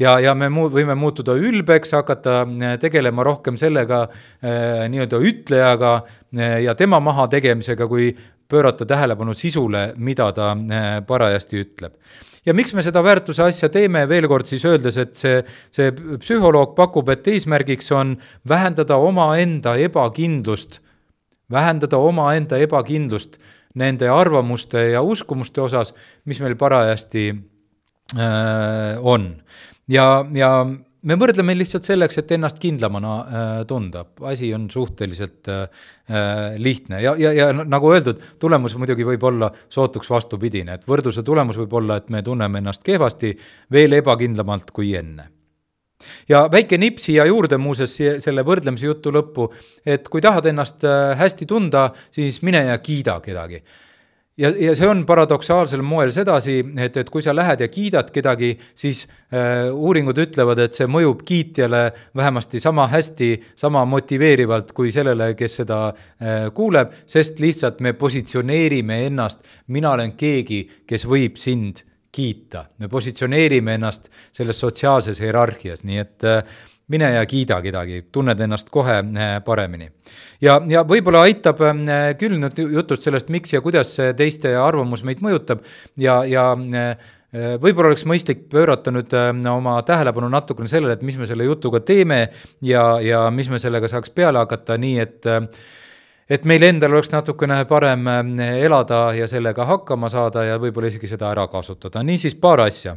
Ja, 0.00 0.14
ja 0.22 0.32
me 0.38 0.48
muu-, 0.48 0.70
võime 0.72 0.96
muutuda 0.96 1.34
ülbeks, 1.36 1.92
hakata 1.92 2.40
äh, 2.48 2.74
tegelema 2.80 3.24
rohkem 3.26 3.58
sellega 3.60 4.06
äh, 4.08 4.86
nii-öelda 4.88 5.20
ütlejaga 5.28 5.94
äh, 6.00 6.62
ja 6.64 6.74
tema 6.78 7.02
mahategemisega, 7.04 7.88
kui 7.90 8.14
pöörata 8.50 8.86
tähelepanu 8.88 9.34
sisule, 9.36 9.90
mida 10.00 10.30
ta 10.32 10.54
äh, 10.56 10.90
parajasti 11.06 11.60
ütleb. 11.60 11.94
ja 12.46 12.54
miks 12.56 12.72
me 12.72 12.82
seda 12.82 13.02
väärtuse 13.04 13.44
asja 13.44 13.68
teeme, 13.68 14.06
veel 14.08 14.24
kord 14.28 14.48
siis 14.48 14.64
öeldes, 14.64 14.96
et 14.96 15.12
see, 15.20 15.42
see 15.70 15.92
psühholoog 15.92 16.72
pakub, 16.74 17.12
et 17.12 17.28
eesmärgiks 17.28 17.92
on 17.92 18.16
vähendada 18.48 18.96
omaenda 18.96 19.76
ebakindlust, 19.76 20.80
vähendada 21.52 22.00
omaenda 22.00 22.56
ebakindlust 22.56 23.36
nende 23.78 24.08
arvamuste 24.10 24.90
ja 24.90 25.02
uskumuste 25.02 25.62
osas, 25.62 25.94
mis 26.24 26.40
meil 26.42 26.56
parajasti 26.58 27.28
äh, 28.18 28.98
on. 29.02 29.32
ja, 29.88 30.24
ja 30.34 30.52
me 31.02 31.16
võrdleme 31.16 31.54
lihtsalt 31.56 31.86
selleks, 31.88 32.20
et 32.20 32.32
ennast 32.36 32.60
kindlamana 32.60 33.14
äh, 33.14 33.48
tunda, 33.68 34.04
asi 34.28 34.52
on 34.54 34.68
suhteliselt 34.70 35.48
äh, 35.48 35.82
äh 36.10 36.58
lihtne. 36.58 37.00
Ja, 37.02 37.14
ja, 37.18 37.32
ja 37.32 37.50
nagu 37.52 37.92
öeldud, 37.92 38.20
tulemus 38.38 38.76
muidugi 38.76 39.06
võib 39.06 39.24
olla 39.30 39.52
sootuks 39.68 40.10
vastupidine, 40.10 40.76
et 40.76 40.88
võrdluse 40.88 41.22
tulemus 41.22 41.58
võib 41.62 41.76
olla, 41.80 42.00
et 42.00 42.10
me 42.10 42.22
tunneme 42.22 42.60
ennast 42.60 42.84
kehvasti 42.84 43.36
veel 43.72 44.00
ebakindlamalt 44.00 44.70
kui 44.74 44.94
enne 44.98 45.30
ja 46.28 46.44
väike 46.52 46.78
nipp 46.78 47.02
siia 47.02 47.26
juurde 47.28 47.58
muuseas 47.60 47.96
selle 48.24 48.44
võrdlemise 48.46 48.88
jutu 48.88 49.12
lõppu, 49.14 49.50
et 49.86 50.08
kui 50.08 50.22
tahad 50.24 50.50
ennast 50.50 50.84
äh, 50.86 51.12
hästi 51.18 51.48
tunda, 51.48 51.90
siis 52.14 52.42
mine 52.46 52.66
ja 52.70 52.78
kiida 52.78 53.20
kedagi. 53.24 53.62
ja, 54.40 54.48
ja 54.56 54.74
see 54.76 54.88
on 54.88 55.02
paradoksaalsel 55.06 55.82
moel 55.84 56.12
sedasi, 56.14 56.60
et, 56.80 56.96
et 56.96 57.10
kui 57.10 57.22
sa 57.22 57.34
lähed 57.36 57.60
ja 57.60 57.68
kiidad 57.68 58.10
kedagi, 58.14 58.54
siis 58.74 59.06
äh, 59.34 59.68
uuringud 59.72 60.18
ütlevad, 60.18 60.62
et 60.64 60.78
see 60.78 60.88
mõjub 60.88 61.24
kiitjale 61.26 61.90
vähemasti 62.16 62.60
sama 62.60 62.86
hästi, 62.88 63.34
sama 63.56 63.84
motiveerivalt 63.84 64.72
kui 64.72 64.92
sellele, 64.94 65.34
kes 65.36 65.60
seda 65.62 65.82
äh, 65.90 66.48
kuuleb, 66.54 66.96
sest 67.06 67.40
lihtsalt 67.40 67.80
me 67.84 67.92
positsioneerime 67.92 69.04
ennast, 69.10 69.44
mina 69.68 69.92
olen 69.92 70.16
keegi, 70.16 70.64
kes 70.86 71.06
võib 71.08 71.36
sind 71.40 71.84
kiita, 72.12 72.64
me 72.78 72.88
positsioneerime 72.88 73.76
ennast 73.78 74.10
selles 74.34 74.58
sotsiaalses 74.60 75.20
hierarhias, 75.22 75.84
nii 75.86 76.00
et 76.02 76.26
äh, 76.26 76.42
mine 76.90 77.12
ja 77.14 77.22
kiida 77.28 77.60
kedagi, 77.62 78.04
tunned 78.12 78.40
ennast 78.42 78.70
kohe 78.74 78.98
äh, 78.98 79.36
paremini. 79.46 79.90
ja, 80.42 80.58
ja 80.68 80.82
võib-olla 80.86 81.22
aitab 81.28 81.62
äh, 81.62 82.10
küll 82.18 82.38
nüüd 82.42 82.58
jutust 82.58 83.06
sellest, 83.06 83.30
miks 83.30 83.54
ja 83.54 83.62
kuidas 83.62 83.94
teiste 84.18 84.56
arvamus 84.58 85.04
meid 85.06 85.22
mõjutab 85.22 85.62
ja, 85.96 86.22
ja 86.26 86.50
võib-olla 87.30 87.92
oleks 87.92 88.02
mõistlik 88.10 88.48
pöörata 88.50 88.90
nüüd 88.90 89.12
oma 89.46 89.76
tähelepanu 89.86 90.26
natukene 90.32 90.66
sellele, 90.66 90.96
et 90.98 91.04
mis 91.06 91.14
me 91.14 91.28
selle 91.30 91.46
jutuga 91.46 91.78
teeme 91.78 92.24
ja, 92.66 92.82
ja 92.98 93.28
mis 93.30 93.46
me 93.52 93.60
sellega 93.62 93.86
saaks 93.88 94.10
peale 94.10 94.42
hakata, 94.42 94.74
nii 94.82 94.98
et 94.98 95.30
et 96.30 96.44
meil 96.46 96.62
endal 96.62 96.94
oleks 96.94 97.10
natukene 97.12 97.64
parem 97.68 98.06
elada 98.40 99.10
ja 99.18 99.26
sellega 99.28 99.66
hakkama 99.66 100.08
saada 100.08 100.44
ja 100.46 100.58
võib-olla 100.62 100.90
isegi 100.92 101.10
seda 101.10 101.30
ära 101.34 101.46
kasutada, 101.50 102.02
niisiis 102.06 102.36
paar 102.38 102.62
asja 102.66 102.96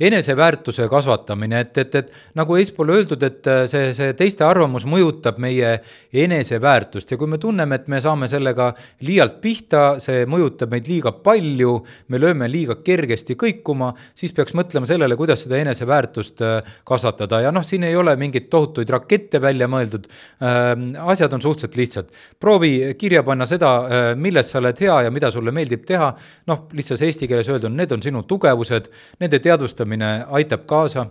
eneseväärtuse 0.00 0.88
kasvatamine, 0.90 1.60
et, 1.60 1.78
et, 1.78 1.94
et 1.94 2.12
nagu 2.38 2.56
eespool 2.58 2.94
öeldud, 2.96 3.22
et 3.22 3.46
äh, 3.50 3.64
see, 3.70 3.92
see 3.96 4.12
teiste 4.18 4.46
arvamus 4.46 4.86
mõjutab 4.88 5.38
meie 5.42 5.78
eneseväärtust 6.12 7.12
ja 7.12 7.18
kui 7.20 7.30
me 7.30 7.38
tunneme, 7.42 7.80
et 7.80 7.88
me 7.92 8.00
saame 8.02 8.28
sellega 8.30 8.72
liialt 9.06 9.40
pihta, 9.42 9.84
see 10.02 10.24
mõjutab 10.30 10.72
meid 10.72 10.88
liiga 10.90 11.14
palju, 11.24 11.74
me 12.12 12.20
lööme 12.20 12.48
liiga 12.50 12.78
kergesti 12.84 13.36
kõikuma, 13.38 13.92
siis 14.18 14.34
peaks 14.36 14.56
mõtlema 14.58 14.88
sellele, 14.88 15.16
kuidas 15.20 15.44
seda 15.46 15.60
eneseväärtust 15.62 16.44
äh, 16.44 16.74
kasvatada 16.88 17.42
ja 17.46 17.52
noh, 17.54 17.64
siin 17.66 17.86
ei 17.88 17.96
ole 17.96 18.14
mingeid 18.20 18.48
tohutuid 18.52 18.90
rakette 18.92 19.40
välja 19.42 19.68
mõeldud. 19.70 20.08
Ähm, 20.42 20.92
asjad 21.02 21.32
on 21.32 21.42
suhteliselt 21.42 21.76
lihtsad. 21.76 22.12
proovi 22.40 22.94
kirja 22.98 23.22
panna 23.22 23.46
seda, 23.46 23.72
äh, 23.86 24.08
milles 24.16 24.50
sa 24.50 24.58
oled 24.58 24.80
hea 24.80 25.02
ja 25.06 25.10
mida 25.10 25.30
sulle 25.30 25.52
meeldib 25.54 25.86
teha. 25.86 26.12
noh, 26.46 26.66
lihtsas 26.72 27.02
eesti 27.02 27.28
keeles 27.28 27.48
öelduna, 27.48 27.76
need 27.76 27.92
on 27.92 28.02
sinu 28.02 28.22
tugevused, 28.28 28.88
nende 29.20 29.38
teadvustamine 29.62 30.26
aitab 30.34 30.66
kaasa 30.66 31.06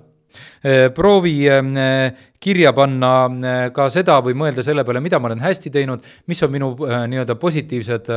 eh, 0.64 0.90
proovi 0.94 1.48
eh, 1.48 2.12
kirja 2.40 2.74
panna 2.74 3.12
eh, 3.28 3.72
ka 3.74 3.88
seda 3.90 4.20
või 4.24 4.36
mõelda 4.38 4.64
selle 4.66 4.84
peale, 4.84 5.02
mida 5.04 5.20
ma 5.20 5.30
olen 5.30 5.44
hästi 5.44 5.72
teinud, 5.72 6.04
mis 6.28 6.42
on 6.44 6.52
minu 6.52 6.72
nii-öelda 6.80 7.36
positiivsed 7.40 8.10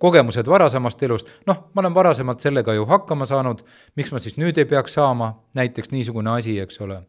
kogemused 0.00 0.48
varasemast 0.48 1.02
elust. 1.02 1.32
noh, 1.46 1.68
ma 1.74 1.84
olen 1.84 1.94
varasemalt 1.94 2.40
sellega 2.40 2.74
ju 2.74 2.86
hakkama 2.88 3.26
saanud, 3.28 3.64
miks 3.96 4.12
ma 4.12 4.22
siis 4.22 4.38
nüüd 4.40 4.58
ei 4.58 4.68
peaks 4.68 4.96
saama, 4.96 5.34
näiteks 5.54 5.92
niisugune 5.92 6.38
asi, 6.38 6.58
eks 6.60 6.80
ole 6.80 7.02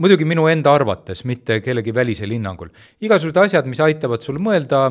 muidugi 0.00 0.24
minu 0.26 0.48
enda 0.50 0.72
arvates, 0.74 1.20
mitte 1.28 1.60
kellegi 1.62 1.92
välisel 1.94 2.32
hinnangul. 2.34 2.72
igasugused 3.00 3.38
asjad, 3.44 3.68
mis 3.70 3.80
aitavad 3.84 4.24
sul 4.24 4.40
mõelda 4.42 4.88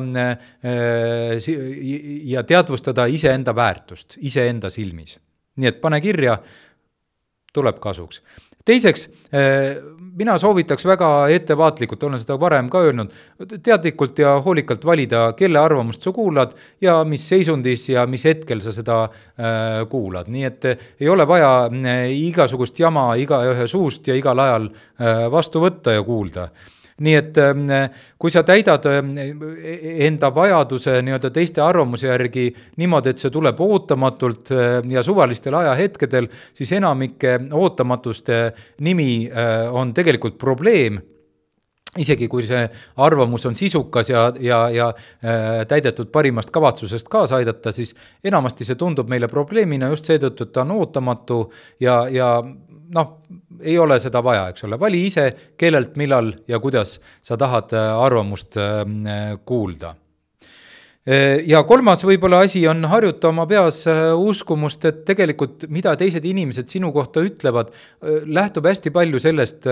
ja 2.30 2.46
teadvustada 2.48 3.06
iseenda 3.10 3.54
väärtust 3.54 4.16
iseenda 4.22 4.70
silmis 4.72 5.18
nii 5.56 5.70
et 5.70 5.80
pane 5.80 6.00
kirja, 6.04 6.38
tuleb 7.54 7.78
kasuks. 7.82 8.22
teiseks, 8.64 9.08
eh, 9.32 9.76
mina 10.16 10.38
soovitaks 10.38 10.86
väga 10.86 11.08
ettevaatlikult, 11.34 12.02
olen 12.02 12.18
seda 12.18 12.38
varem 12.40 12.70
ka 12.70 12.80
öelnud, 12.86 13.10
teadlikult 13.62 14.18
ja 14.18 14.38
hoolikalt 14.40 14.84
valida, 14.84 15.32
kelle 15.36 15.58
arvamust 15.58 16.02
sa 16.02 16.12
kuulad 16.12 16.54
ja 16.80 17.02
mis 17.04 17.28
seisundis 17.28 17.88
ja 17.88 18.06
mis 18.06 18.24
hetkel 18.24 18.62
sa 18.64 18.72
seda 18.72 19.02
äh, 19.04 19.82
kuulad, 19.90 20.30
nii 20.32 20.44
et 20.48 20.64
ei 21.00 21.08
ole 21.08 21.26
vaja 21.28 21.68
igasugust 22.08 22.80
jama 22.80 23.10
igaühe 23.20 23.66
suust 23.68 24.08
ja 24.08 24.16
igal 24.16 24.38
ajal 24.38 24.70
vastu 25.30 25.60
võtta 25.60 25.92
ja 25.92 26.02
kuulda 26.02 26.48
nii 27.02 27.14
et 27.18 27.38
ähm, 27.42 27.64
kui 28.18 28.30
sa 28.30 28.44
täidad 28.46 28.84
ähm, 28.86 29.14
enda 30.06 30.30
vajaduse 30.34 31.00
nii-öelda 31.02 31.30
teiste 31.34 31.62
arvamuse 31.64 32.06
järgi 32.06 32.50
niimoodi, 32.78 33.10
et 33.10 33.22
see 33.22 33.32
tuleb 33.34 33.60
ootamatult 33.64 34.52
äh, 34.54 34.76
ja 34.92 35.02
suvalistel 35.02 35.56
ajahetkedel, 35.58 36.28
siis 36.54 36.72
enamike 36.78 37.38
ootamatuste 37.52 38.44
nimi 38.86 39.26
äh, 39.26 39.66
on 39.74 39.94
tegelikult 39.94 40.38
probleem. 40.38 41.00
Isegi 41.98 42.26
kui 42.26 42.42
see 42.42 42.64
arvamus 43.06 43.44
on 43.46 43.54
sisukas 43.54 44.08
ja, 44.10 44.24
ja, 44.42 44.64
ja 44.74 44.88
äh, 44.90 45.60
täidetud 45.70 46.10
parimast 46.14 46.50
kavatsusest 46.54 47.10
kaasa 47.10 47.38
aidata, 47.38 47.72
siis 47.72 47.94
enamasti 48.24 48.66
see 48.66 48.78
tundub 48.78 49.10
meile 49.10 49.28
probleemina 49.30 49.90
just 49.92 50.10
seetõttu, 50.10 50.46
et 50.46 50.54
ta 50.54 50.64
on 50.66 50.74
ootamatu 50.74 51.38
ja, 51.82 52.00
ja 52.10 52.32
noh, 52.94 53.18
ei 53.60 53.78
ole 53.78 53.98
seda 54.02 54.22
vaja, 54.24 54.48
eks 54.52 54.64
ole, 54.68 54.78
vali 54.80 55.04
ise, 55.06 55.28
kellelt, 55.58 55.96
millal 55.96 56.32
ja 56.48 56.60
kuidas 56.60 56.98
sa 57.22 57.38
tahad 57.40 57.72
äh, 57.72 57.90
arvamust 58.04 58.58
äh, 58.60 58.84
kuulda 59.44 59.94
ja 61.44 61.60
kolmas 61.68 62.00
võib-olla 62.06 62.38
asi 62.46 62.62
on 62.68 62.84
harjuta 62.88 63.28
oma 63.28 63.44
peas 63.48 63.82
uskumust, 64.16 64.84
et 64.88 65.02
tegelikult 65.04 65.66
mida 65.68 65.92
teised 66.00 66.24
inimesed 66.24 66.70
sinu 66.72 66.92
kohta 66.94 67.20
ütlevad, 67.24 67.74
lähtub 68.24 68.64
hästi 68.70 68.92
palju 68.94 69.20
sellest, 69.20 69.68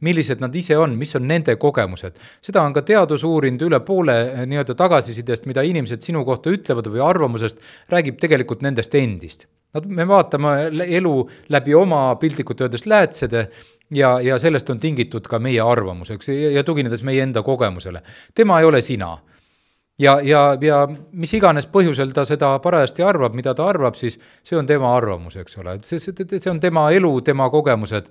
millised 0.00 0.40
nad 0.40 0.56
ise 0.56 0.78
on, 0.80 0.94
mis 0.96 1.12
on 1.18 1.28
nende 1.28 1.56
kogemused. 1.60 2.16
seda 2.40 2.62
on 2.64 2.72
ka 2.72 2.82
teadus 2.82 3.26
uurinud, 3.28 3.66
üle 3.68 3.80
poole 3.84 4.46
nii-öelda 4.48 4.76
tagasisidest, 4.78 5.44
mida 5.50 5.66
inimesed 5.66 6.00
sinu 6.06 6.24
kohta 6.24 6.54
ütlevad 6.54 6.88
või 6.88 7.04
arvamusest, 7.04 7.60
räägib 7.92 8.16
tegelikult 8.22 8.64
nendest 8.64 8.96
endist 8.96 9.48
Nad, 9.74 9.86
me 9.90 10.06
vaatame 10.06 10.50
elu 10.86 11.14
läbi 11.50 11.74
oma 11.74 12.02
piltlikult 12.20 12.60
öeldes 12.62 12.86
läätsede 12.86 13.48
ja, 13.94 14.12
ja 14.22 14.38
sellest 14.38 14.70
on 14.70 14.78
tingitud 14.80 15.26
ka 15.30 15.40
meie 15.42 15.62
arvamus, 15.62 16.12
eks, 16.14 16.30
ja 16.54 16.62
tuginedes 16.66 17.02
meie 17.06 17.24
enda 17.26 17.42
kogemusele. 17.42 18.02
tema 18.34 18.60
ei 18.60 18.68
ole 18.70 18.82
sina. 18.82 19.16
Ja, 19.98 20.18
ja, 20.22 20.42
ja 20.60 20.84
mis 21.12 21.34
iganes 21.36 21.66
põhjusel 21.70 22.12
ta 22.14 22.24
seda 22.28 22.54
parajasti 22.62 23.04
arvab, 23.06 23.34
mida 23.36 23.54
ta 23.54 23.68
arvab, 23.70 23.98
siis 23.98 24.18
see 24.42 24.58
on 24.58 24.66
tema 24.66 24.94
arvamus, 24.96 25.36
eks 25.40 25.60
ole, 25.62 25.78
see, 25.86 26.00
see, 26.02 26.26
see 26.34 26.50
on 26.50 26.60
tema 26.62 26.88
elu, 26.94 27.12
tema 27.26 27.50
kogemused. 27.52 28.10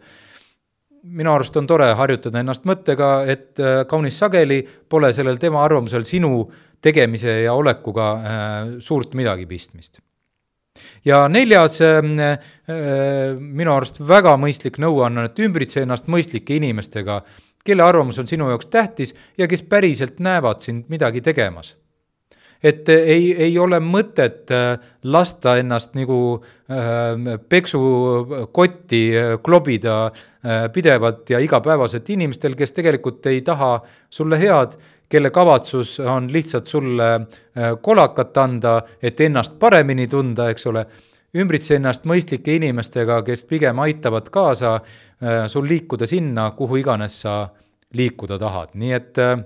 Minu 1.03 1.33
arust 1.33 1.57
on 1.59 1.67
tore 1.67 1.89
harjutada 1.99 2.39
ennast 2.39 2.63
mõttega, 2.63 3.09
et 3.27 3.59
äh, 3.59 3.81
kaunis 3.89 4.15
sageli 4.21 4.61
pole 4.63 5.11
sellel 5.13 5.35
tema 5.41 5.59
arvamusel 5.65 6.05
sinu 6.07 6.45
tegemise 6.83 7.41
ja 7.43 7.55
olekuga 7.59 8.09
äh, 8.13 8.57
suurt 8.79 9.15
midagi 9.19 9.45
pistmist. 9.49 9.99
Ja 11.05 11.25
neljas 11.29 11.81
ähm, 11.83 12.15
äh, 12.19 13.35
minu 13.35 13.73
arust 13.75 13.99
väga 13.99 14.37
mõistlik 14.39 14.79
nõuanne 14.81 15.27
et 15.27 15.41
ümbritse 15.43 15.83
ennast 15.83 16.07
mõistlike 16.11 16.55
inimestega, 16.55 17.19
kelle 17.63 17.83
arvamus 17.83 18.19
on 18.19 18.27
sinu 18.27 18.49
jaoks 18.49 18.67
tähtis 18.67 19.15
ja 19.37 19.47
kes 19.47 19.63
päriselt 19.63 20.19
näevad 20.19 20.59
sind 20.59 20.85
midagi 20.87 21.21
tegemas. 21.21 21.77
et 22.63 22.89
ei, 22.89 23.35
ei 23.35 23.57
ole 23.59 23.79
mõtet 23.83 24.51
äh, 24.51 24.79
lasta 25.03 25.57
ennast 25.59 25.97
nagu 25.99 26.43
äh, 26.71 27.39
peksukotti 27.49 29.01
äh, 29.17 29.33
klobida 29.43 30.05
äh, 30.05 30.71
pidevalt 30.73 31.29
ja 31.29 31.39
igapäevaselt 31.39 32.09
inimestel, 32.09 32.55
kes 32.55 32.71
tegelikult 32.71 33.25
ei 33.25 33.41
taha 33.41 33.81
sulle 34.09 34.39
head 34.39 34.77
kelle 35.13 35.29
kavatsus 35.29 35.99
on 35.99 36.33
lihtsalt 36.33 36.67
sulle 36.67 37.13
äh, 37.13 37.23
kolakat 37.81 38.37
anda, 38.37 38.81
et 39.01 39.19
ennast 39.21 39.59
paremini 39.59 40.07
tunda, 40.07 40.49
eks 40.49 40.67
ole, 40.71 40.85
ümbritse 41.37 41.77
ennast 41.79 42.05
mõistlike 42.09 42.55
inimestega, 42.59 43.21
kes 43.25 43.45
pigem 43.49 43.79
aitavad 43.85 44.29
kaasa 44.33 44.75
äh, 44.75 45.45
sul 45.47 45.67
liikuda 45.69 46.05
sinna, 46.09 46.51
kuhu 46.57 46.81
iganes 46.83 47.21
sa 47.25 47.47
liikuda 47.93 48.37
tahad, 48.41 48.75
nii 48.77 48.93
et 48.93 49.23
äh, 49.23 49.39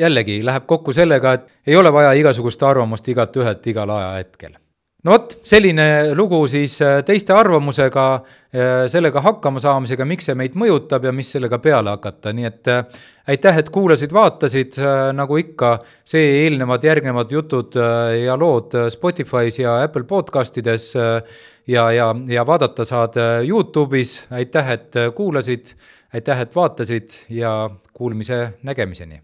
jällegi 0.00 0.40
läheb 0.44 0.66
kokku 0.66 0.92
sellega, 0.96 1.36
et 1.36 1.70
ei 1.72 1.76
ole 1.76 1.92
vaja 1.92 2.12
igasugust 2.16 2.62
arvamust 2.62 3.08
igalt 3.08 3.36
ühelt 3.36 3.66
igal 3.66 3.96
ajahetkel 3.98 4.58
no 5.04 5.14
vot, 5.14 5.36
selline 5.46 5.86
lugu 6.16 6.40
siis 6.50 6.76
äh, 6.84 6.98
teiste 7.06 7.32
arvamusega, 7.36 8.06
äh, 8.52 8.72
sellega 8.92 9.22
hakkama 9.24 9.62
saamisega, 9.62 10.06
miks 10.08 10.28
see 10.28 10.36
meid 10.38 10.56
mõjutab 10.60 11.06
ja 11.08 11.12
mis 11.16 11.30
sellega 11.32 11.60
peale 11.62 11.94
hakata, 11.94 12.34
nii 12.36 12.48
et 12.48 12.70
äh, 12.72 13.00
aitäh, 13.30 13.60
et 13.62 13.70
kuulasid-vaatasid, 13.72 14.80
nagu 15.14 15.38
ikka, 15.38 15.76
see 16.08 16.42
eelnevad, 16.42 16.84
järgnevad 16.84 17.30
jutud 17.30 17.78
ja 17.78 18.34
lood 18.40 18.74
Spotify's 18.90 19.60
ja 19.60 19.76
Apple 19.84 20.02
podcastides 20.08 20.88
ja, 20.96 21.86
ja, 21.94 22.10
ja 22.34 22.46
vaadata 22.48 22.88
saad 22.88 23.20
Youtube'is, 23.46 24.16
aitäh, 24.34 24.74
et 24.74 25.02
kuulasid, 25.14 25.76
aitäh, 26.10 26.42
et 26.48 26.58
vaatasid 26.58 27.20
ja 27.38 27.54
kuulmise 27.94 28.48
nägemiseni 28.66 29.22